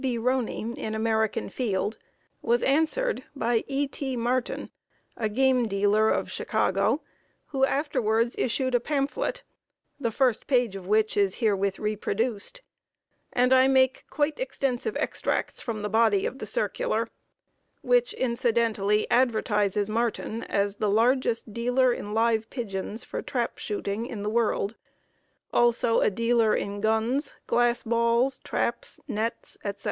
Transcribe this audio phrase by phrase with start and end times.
[0.01, 0.17] B.
[0.17, 1.99] Roney in American Field,
[2.41, 3.85] was answered by E.
[3.87, 4.15] T.
[4.17, 4.71] Martin,
[5.15, 7.03] a game dealer of Chicago,
[7.49, 9.43] who afterwards issued a pamphlet,
[9.99, 12.61] the first page of which is herewith reproduced,
[13.31, 17.07] and I make quite extensive extracts from the body of the circular,
[17.83, 24.23] which incidentally advertises Martin as "the largest dealer in live pigeons for trap shooting in
[24.23, 24.73] the world,
[25.53, 29.79] also a dealer in guns, glass balls, traps, nets, etc."